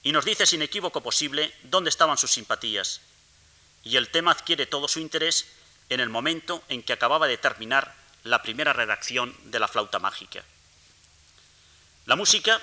[0.03, 3.01] y nos dice sin equívoco posible dónde estaban sus simpatías.
[3.85, 5.47] Y el tema adquiere todo su interés
[5.89, 10.45] en el momento en que acababa de terminar la primera redacción de la flauta mágica.
[12.07, 12.61] La música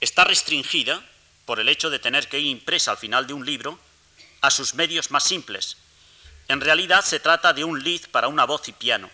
[0.00, 1.04] está restringida
[1.46, 3.78] por el hecho de tener que ir impresa al final de un libro
[4.40, 5.76] a sus medios más simples.
[6.48, 9.10] En realidad se trata de un lead para una voz y piano,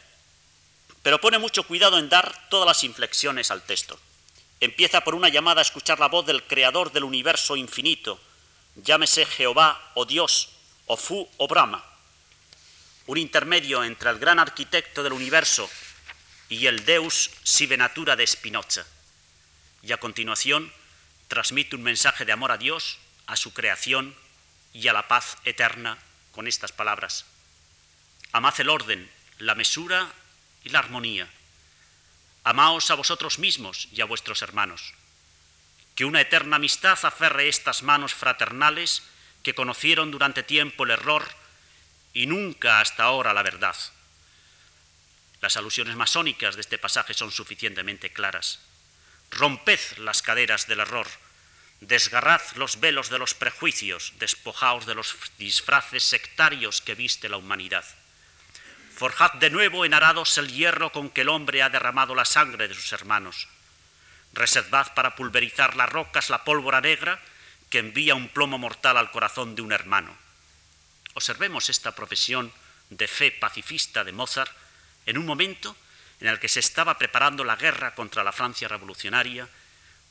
[1.03, 3.99] pero pone mucho cuidado en dar todas las inflexiones al texto.
[4.61, 8.21] Empieza por una llamada a escuchar la voz del creador del universo infinito,
[8.77, 10.49] llámese Jehová o Dios,
[10.87, 11.85] o Fu o Brahma,
[13.07, 15.69] un intermedio entre el gran arquitecto del universo
[16.49, 18.87] y el Deus sive natura de Spinoza.
[19.83, 20.73] Y a continuación
[21.29, 24.17] transmite un mensaje de amor a Dios, a su creación
[24.77, 25.97] y a la paz eterna
[26.33, 27.25] con estas palabras.
[28.33, 30.13] Amad el orden, la mesura
[30.65, 31.29] y la armonía.
[32.45, 34.93] Amaos a vosotros mismos y a vuestros hermanos.
[35.95, 39.03] Que una eterna amistad aferre estas manos fraternales
[39.43, 41.27] que conocieron durante tiempo el error
[42.13, 43.77] y nunca hasta ahora la verdad.
[45.41, 48.61] Las alusiones masónicas de este pasaje son suficientemente claras.
[49.31, 51.07] Romped las caderas del error,
[51.81, 57.85] Desgarrad los velos de los prejuicios, despojaos de los disfraces sectarios que viste la humanidad.
[58.97, 62.67] Forjad de nuevo en arados el hierro con que el hombre ha derramado la sangre
[62.67, 63.49] de sus hermanos.
[64.33, 67.21] Reservad para pulverizar las rocas la pólvora negra
[67.69, 70.17] que envía un plomo mortal al corazón de un hermano.
[71.13, 72.53] Observemos esta profesión
[72.89, 74.53] de fe pacifista de Mozart
[75.05, 75.77] en un momento
[76.21, 79.47] en el que se estaba preparando la guerra contra la Francia revolucionaria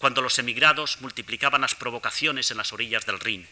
[0.05, 3.49] cuando los emigrados multiplicaban las provocaciones en las orillas del Rin.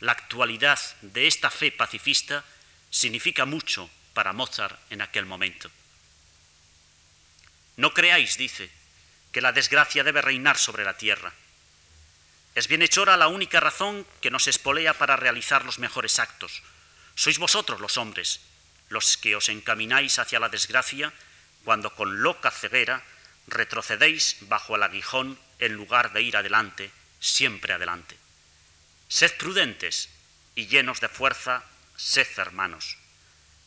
[0.00, 2.44] La actualidad de esta fe pacifista
[2.90, 5.70] significa mucho para Mozart en aquel momento.
[7.76, 8.68] No creáis, dice,
[9.30, 11.32] que la desgracia debe reinar sobre la tierra.
[12.56, 16.64] Es bienhechora la única razón que nos espolea para realizar los mejores actos.
[17.14, 18.40] Sois vosotros los hombres,
[18.88, 21.12] los que os encamináis hacia la desgracia
[21.62, 23.04] cuando con loca ceguera
[23.46, 26.90] retrocedéis bajo el aguijón en lugar de ir adelante,
[27.20, 28.16] siempre adelante.
[29.08, 30.08] Sed prudentes
[30.54, 31.64] y llenos de fuerza,
[31.96, 32.98] sed hermanos.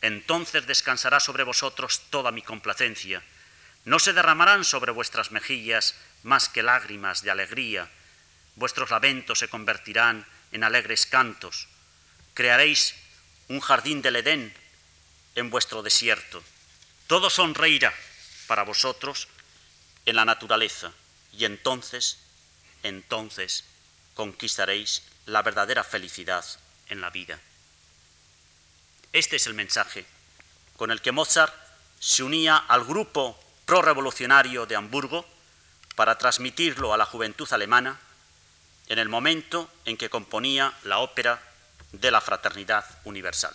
[0.02, 3.24] Entonces descansará sobre vosotros toda mi complacencia.
[3.86, 7.90] No se derramarán sobre vuestras mejillas más que lágrimas de alegría.
[8.56, 11.68] Vuestros lamentos se convertirán en alegres cantos.
[12.34, 12.96] Crearéis
[13.48, 14.54] un jardín del Edén
[15.36, 16.44] en vuestro desierto.
[17.08, 17.94] Todo sonreirá
[18.48, 19.28] para vosotros
[20.06, 20.92] en la naturaleza
[21.38, 22.18] y entonces,
[22.84, 23.64] entonces
[24.16, 26.44] conquistaréis la verdadera felicidad
[26.90, 27.40] en la vida.
[29.14, 30.06] Este es el mensaje
[30.76, 31.54] con el que Mozart
[32.00, 35.26] se unía al grupo pro-revolucionario de Hamburgo
[35.96, 38.00] para transmitirlo a la juventud alemana
[38.88, 41.42] en el momento en que componía la ópera
[41.92, 43.54] de la fraternidad universal.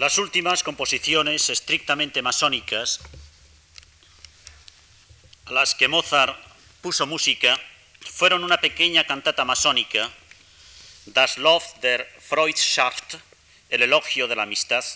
[0.00, 3.00] Las últimas composiciones estrictamente masónicas
[5.44, 6.38] a las que Mozart
[6.80, 7.60] puso música
[8.00, 10.10] fueron una pequeña cantata masónica,
[11.04, 13.16] Das Lob der Freundschaft,
[13.68, 14.86] el elogio de la amistad,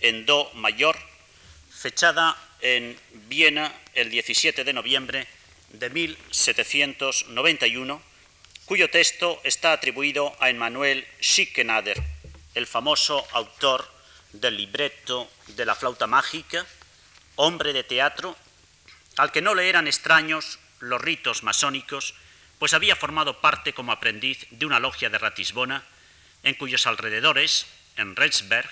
[0.00, 0.98] en Do mayor,
[1.70, 3.00] fechada en
[3.30, 5.26] Viena el 17 de noviembre
[5.70, 8.02] de 1791,
[8.66, 11.96] cuyo texto está atribuido a Emmanuel Schickenader,
[12.54, 13.96] el famoso autor
[14.32, 16.66] del libreto de la flauta mágica,
[17.36, 18.36] hombre de teatro,
[19.16, 22.14] al que no le eran extraños los ritos masónicos,
[22.58, 25.84] pues había formado parte como aprendiz de una logia de Ratisbona,
[26.42, 27.66] en cuyos alrededores,
[27.96, 28.70] en Rexberg,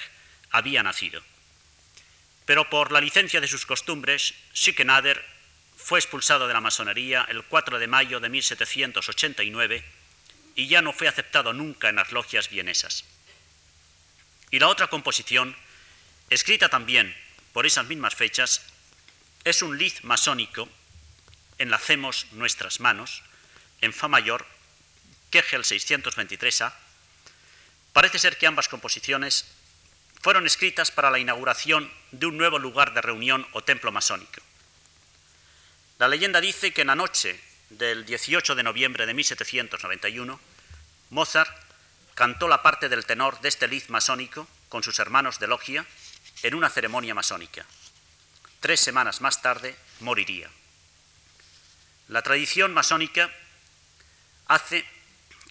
[0.51, 1.23] había nacido.
[2.45, 5.25] Pero por la licencia de sus costumbres, Schickenader
[5.77, 9.85] fue expulsado de la masonería el 4 de mayo de 1789
[10.55, 13.05] y ya no fue aceptado nunca en las logias vienesas.
[14.51, 15.57] Y la otra composición,
[16.31, 17.17] escrita también
[17.53, 18.63] por esas mismas fechas,
[19.45, 20.69] es un liz masónico,
[21.59, 23.23] Enlacemos nuestras manos,
[23.81, 24.47] en Fa mayor,
[25.31, 26.75] Kegel 623A.
[27.95, 29.47] Parece ser que ambas composiciones
[30.21, 34.43] fueron escritas para la inauguración de un nuevo lugar de reunión o templo masónico.
[35.99, 37.41] La leyenda dice que en la noche
[37.71, 40.39] del 18 de noviembre de 1791,
[41.09, 41.66] Mozart
[42.17, 45.85] cantó la parte del tenor de este liz masónico con sus hermanos de logia
[46.43, 47.65] en una ceremonia masónica.
[48.61, 50.49] Tres semanas más tarde moriría.
[52.09, 53.31] La tradición masónica
[54.49, 54.85] hace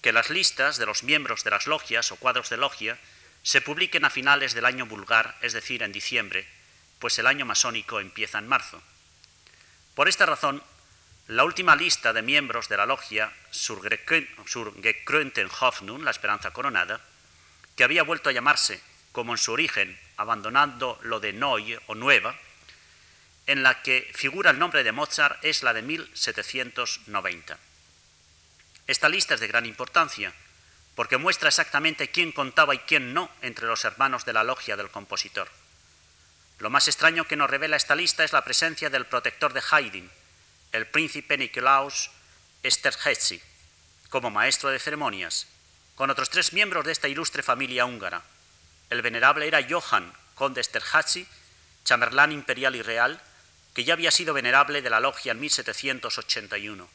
[0.01, 2.97] que las listas de los miembros de las logias o cuadros de logia
[3.43, 6.47] se publiquen a finales del año vulgar, es decir, en diciembre,
[6.97, 8.81] pues el año masónico empieza en marzo.
[9.93, 10.63] Por esta razón,
[11.27, 17.01] la última lista de miembros de la logia Surgekrönten Hoffnung, la esperanza coronada,
[17.75, 18.79] que había vuelto a llamarse,
[19.11, 22.35] como en su origen, abandonando lo de Neue o Nueva,
[23.47, 27.57] en la que figura el nombre de Mozart, es la de 1790.
[28.87, 30.31] Esta lista es de gran importancia,
[30.93, 34.91] porque muestra exactamente quién contaba y quién no entre los hermanos de la logia del
[34.91, 35.49] compositor.
[36.59, 40.09] Lo más extraño que nos revela esta lista es la presencia del protector de Haydn,
[40.75, 42.11] el príncipe Nikolaus
[42.61, 43.41] Esterházy,
[44.09, 45.47] como maestro de ceremonias,
[45.95, 48.23] con otros tres miembros de esta ilustre familia húngara.
[48.89, 51.25] El venerable era Johann, conde Esterházy,
[51.85, 53.21] chamerlán imperial y real,
[53.73, 56.89] que ya había sido venerable de la logia en 1781.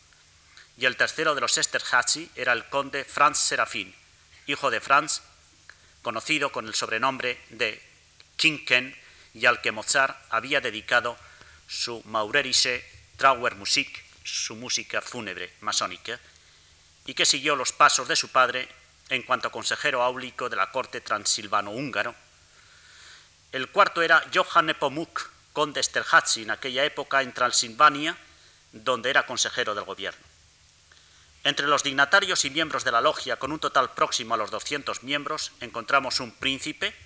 [0.76, 3.94] Y el tercero de los Esterházy era el conde Franz Serafín,
[4.46, 5.22] hijo de Franz,
[6.02, 7.82] conocido con el sobrenombre de
[8.36, 8.96] Kinken
[9.34, 11.16] y al que Mozart había dedicado
[11.68, 12.84] su Maurerische
[13.20, 16.18] Trauermusik, su música fúnebre masónica,
[17.04, 18.66] y que siguió los pasos de su padre
[19.10, 22.14] en cuanto a consejero áulico de la corte transilvano-húngaro.
[23.52, 28.16] El cuarto era Johann Nepomuk, conde Esterházy en aquella época en Transilvania,
[28.72, 30.24] donde era consejero del gobierno.
[31.44, 35.02] Entre los dignatarios y miembros de la logia, con un total próximo a los 200
[35.02, 36.96] miembros, encontramos un príncipe,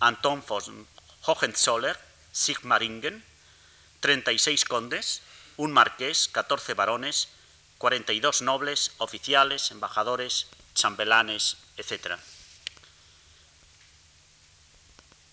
[0.00, 0.86] Anton von
[1.24, 1.98] Hohenzoller,
[2.30, 3.24] Sigmaringen,
[4.00, 5.22] 36 condes,
[5.60, 7.28] un marqués, 14 varones,
[7.76, 12.16] 42 nobles, oficiales, embajadores, chambelanes, etc.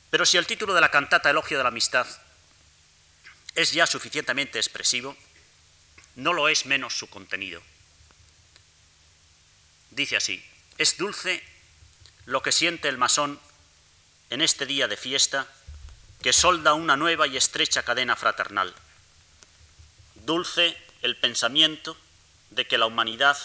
[0.09, 2.05] Pero si el título de la cantata Elogio de la Amistad
[3.55, 5.15] es ya suficientemente expresivo,
[6.15, 7.61] no lo es menos su contenido.
[9.91, 10.45] Dice así,
[10.77, 11.41] es dulce
[12.25, 13.39] lo que siente el masón
[14.29, 15.47] en este día de fiesta
[16.21, 18.75] que solda una nueva y estrecha cadena fraternal.
[20.27, 21.95] Dulce el pensamiento
[22.49, 23.37] de que la humanidad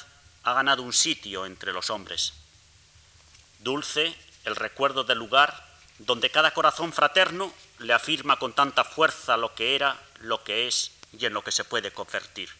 [0.43, 2.33] ha ganado un sitio entre los hombres.
[3.61, 4.12] Dulce
[4.43, 5.64] el recuerdo del lugar
[6.01, 10.91] donde cada corazón fraterno le afirma con tanta fuerza lo que era, lo que es
[11.16, 12.51] y en lo que se puede convertir.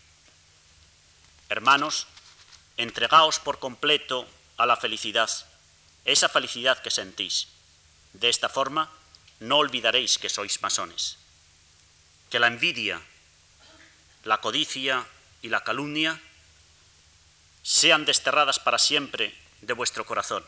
[1.49, 2.07] Hermanos,
[2.77, 5.31] entregaos por completo a la felicidad,
[6.05, 7.49] esa felicidad que sentís.
[8.13, 8.89] De esta forma,
[9.41, 11.19] no olvidaréis que sois masones.
[12.31, 13.03] Que la envidia,
[14.25, 15.07] la codicia
[15.43, 16.21] y la calumnia
[17.63, 20.45] sean desterradas para siempre de vuestro corazón.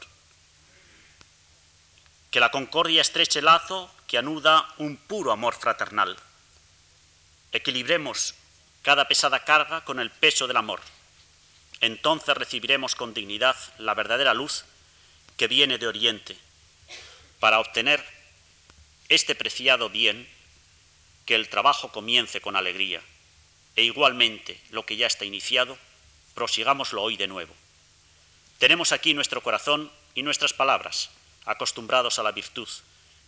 [2.30, 6.16] Que la concordia estreche el lazo que anuda un puro amor fraternal.
[7.52, 8.34] Equilibremos
[8.82, 10.80] cada pesada carga con el peso del amor.
[11.80, 14.64] Entonces recibiremos con dignidad la verdadera luz
[15.36, 16.36] que viene de Oriente,
[17.40, 18.04] para obtener
[19.08, 20.28] este preciado bien,
[21.26, 23.02] que el trabajo comience con alegría,
[23.76, 25.78] e igualmente lo que ya está iniciado,
[26.34, 27.54] prosigámoslo hoy de nuevo.
[28.58, 31.10] Tenemos aquí nuestro corazón y nuestras palabras,
[31.44, 32.68] acostumbrados a la virtud,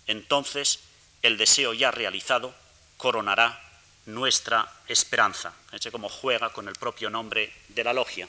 [0.06, 0.80] entonces
[1.22, 2.54] el deseo ya realizado
[2.96, 3.60] coronará
[4.06, 5.52] nuestra esperanza.
[5.66, 8.28] Fíjense cómo juega con el propio nombre de la logia.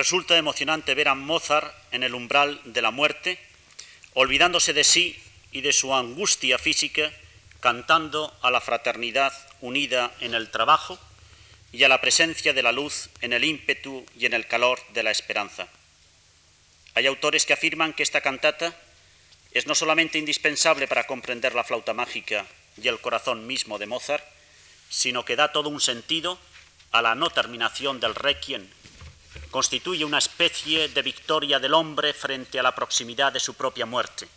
[0.00, 3.38] Resulta emocionante ver a Mozart en el umbral de la muerte,
[4.14, 5.22] olvidándose de sí
[5.52, 7.12] y de su angustia física,
[7.60, 10.98] cantando a la fraternidad unida en el trabajo
[11.70, 15.02] y a la presencia de la luz en el ímpetu y en el calor de
[15.02, 15.68] la esperanza.
[16.94, 18.74] Hay autores que afirman que esta cantata
[19.52, 22.46] es no solamente indispensable para comprender la flauta mágica
[22.82, 24.24] y el corazón mismo de Mozart,
[24.88, 26.38] sino que da todo un sentido
[26.90, 28.66] a la no terminación del requiem
[29.50, 34.28] constituye una especie de victoria del hombre frente a la proximidad de su propia muerte.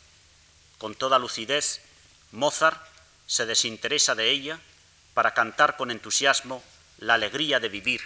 [0.77, 1.81] Con toda lucidez,
[2.31, 2.81] Mozart
[3.27, 4.59] se desinteresa de ella
[5.13, 6.63] para cantar con entusiasmo
[6.97, 8.01] la alegría de vivir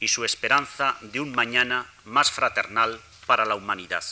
[0.00, 4.04] y su esperanza de un mañana más fraternal para la humanidad.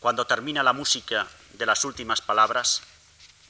[0.00, 2.82] Cuando termina la música de las últimas palabras,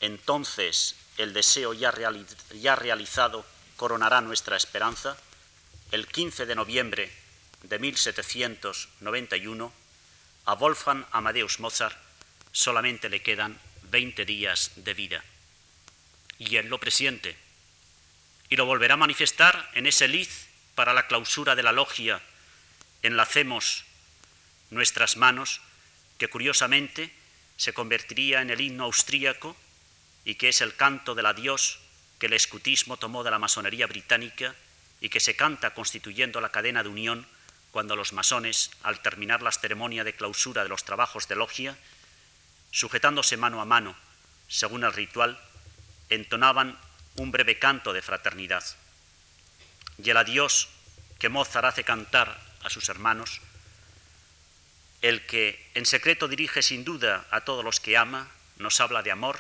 [0.01, 3.45] entonces el deseo ya, realizado
[3.77, 5.17] coronará nuestra esperanza
[5.91, 7.11] el 15 de noviembre
[7.63, 9.73] de 1791,
[10.45, 11.97] a Wolfgang Amadeus Mozart
[12.53, 13.59] solamente le quedan
[13.91, 15.25] 20 días de vida.
[16.39, 17.37] Y él lo presiente.
[18.49, 22.21] Y lo volverá a manifestar en ese liz para la clausura de la logia.
[23.03, 23.85] Enlacemos
[24.71, 25.61] nuestras manos,
[26.19, 27.13] que curiosamente
[27.57, 29.57] se convertiría en el himno austríaco
[30.25, 31.79] y que es el canto del adiós
[32.19, 34.55] que el escutismo tomó de la masonería británica
[35.01, 37.27] y que se canta constituyendo la cadena de unión
[37.71, 41.77] cuando los masones, al terminar la ceremonia de clausura de los trabajos de logia,
[42.71, 43.97] sujetándose mano a mano,
[44.49, 45.39] según el ritual,
[46.09, 46.79] entonaban
[47.17, 48.65] un breve canto de fraternidad.
[50.03, 50.69] Y el adiós
[51.19, 53.41] que Mozart hace cantar a sus hermanos,
[55.03, 59.13] el que en secreto dirige sin duda a todos los que ama, nos habla de
[59.13, 59.39] amor,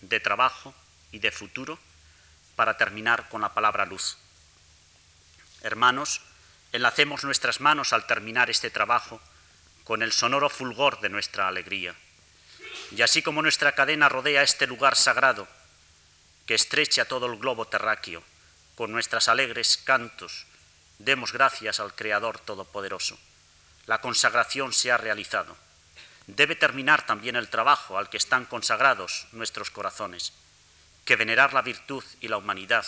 [0.00, 0.74] de trabajo
[1.12, 1.78] y de futuro,
[2.54, 4.16] para terminar con la palabra luz.
[5.66, 6.20] Hermanos,
[6.70, 9.20] enlacemos nuestras manos al terminar este trabajo
[9.82, 11.96] con el sonoro fulgor de nuestra alegría.
[12.92, 15.48] Y así como nuestra cadena rodea este lugar sagrado,
[16.46, 18.22] que estrecha todo el globo terráqueo,
[18.76, 20.46] con nuestras alegres cantos,
[21.00, 23.18] demos gracias al Creador Todopoderoso.
[23.86, 25.56] La consagración se ha realizado.
[26.28, 30.32] Debe terminar también el trabajo al que están consagrados nuestros corazones,
[31.04, 32.86] que venerar la virtud y la humanidad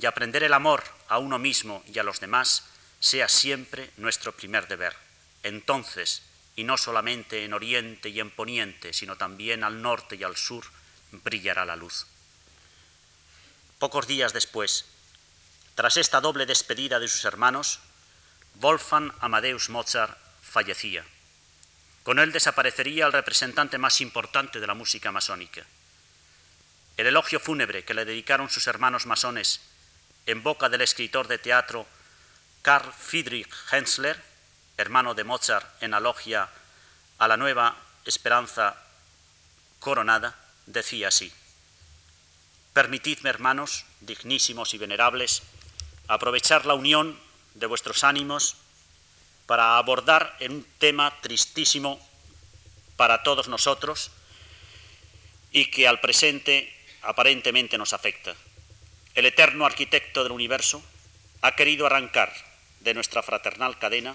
[0.00, 2.64] y aprender el amor a uno mismo y a los demás
[3.00, 4.96] sea siempre nuestro primer deber.
[5.42, 6.22] Entonces,
[6.56, 10.64] y no solamente en oriente y en poniente, sino también al norte y al sur,
[11.10, 12.06] brillará la luz.
[13.78, 14.84] Pocos días después,
[15.74, 17.80] tras esta doble despedida de sus hermanos,
[18.54, 21.04] Wolfgang Amadeus Mozart fallecía.
[22.02, 25.64] Con él desaparecería el representante más importante de la música masónica.
[26.96, 29.60] El elogio fúnebre que le dedicaron sus hermanos masones
[30.28, 31.86] en boca del escritor de teatro
[32.60, 34.22] Karl Friedrich Hensler,
[34.76, 36.50] hermano de Mozart en alogia
[37.16, 37.74] a la nueva
[38.04, 38.76] esperanza
[39.80, 41.32] coronada, decía así,
[42.74, 45.42] Permitidme, hermanos, dignísimos y venerables,
[46.08, 47.18] aprovechar la unión
[47.54, 48.56] de vuestros ánimos
[49.46, 52.06] para abordar un tema tristísimo
[52.98, 54.10] para todos nosotros
[55.52, 56.70] y que al presente
[57.00, 58.36] aparentemente nos afecta.
[59.18, 60.80] El eterno arquitecto del universo
[61.42, 62.32] ha querido arrancar
[62.78, 64.14] de nuestra fraternal cadena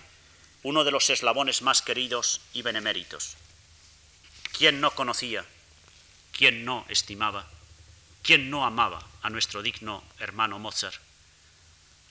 [0.63, 3.35] uno de los eslabones más queridos y beneméritos.
[4.57, 5.43] ¿Quién no conocía?
[6.31, 7.49] ¿Quién no estimaba?
[8.21, 11.01] ¿Quién no amaba a nuestro digno hermano Mozart?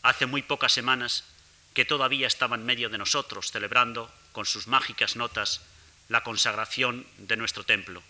[0.02, 1.24] Hace muy pocas semanas
[1.72, 5.62] que todavía estaba en medio de nosotros celebrando con sus mágicas notas
[6.10, 8.02] la consagración de nuestro templo.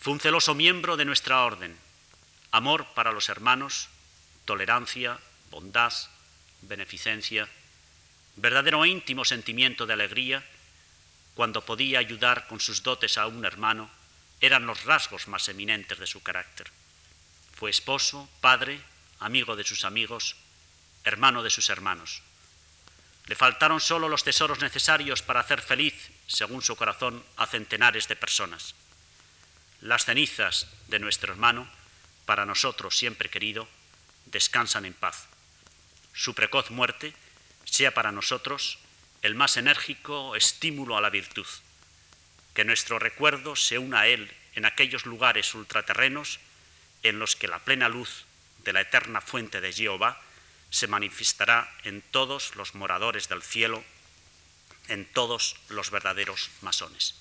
[0.00, 1.78] Fue un celoso miembro de nuestra orden,
[2.50, 3.88] amor para los hermanos,
[4.44, 5.18] tolerancia,
[5.50, 5.92] bondad,
[6.62, 7.48] beneficencia,
[8.36, 10.44] verdadero íntimo sentimiento de alegría,
[11.34, 13.90] cuando podía ayudar con sus dotes a un hermano,
[14.40, 16.70] eran los rasgos más eminentes de su carácter.
[17.54, 18.80] Fue esposo, padre,
[19.20, 20.36] amigo de sus amigos,
[21.04, 22.22] hermano de sus hermanos.
[23.26, 28.16] Le faltaron solo los tesoros necesarios para hacer feliz, según su corazón, a centenares de
[28.16, 28.74] personas.
[29.80, 31.68] Las cenizas de nuestro hermano,
[32.28, 33.66] para nosotros siempre querido,
[34.26, 35.28] descansan en paz.
[36.12, 37.14] Su precoz muerte
[37.64, 38.78] sea para nosotros
[39.22, 41.46] el más enérgico estímulo a la virtud.
[42.52, 46.38] Que nuestro recuerdo se una a él en aquellos lugares ultraterrenos
[47.02, 48.26] en los que la plena luz
[48.58, 50.20] de la eterna fuente de Jehová
[50.68, 53.82] se manifestará en todos los moradores del cielo,
[54.88, 57.14] en todos los verdaderos masones.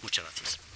[0.00, 0.75] Muchas gracias.